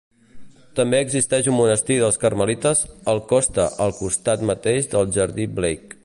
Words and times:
També 0.77 1.01
existeix 1.03 1.49
un 1.51 1.55
monestir 1.57 1.97
dels 2.03 2.17
Carmelites 2.23 2.81
al 3.13 3.21
costa 3.35 3.67
al 3.87 3.93
costat 4.01 4.45
mateix 4.53 4.89
del 4.95 5.13
Jardí 5.19 5.47
Blake. 5.61 5.99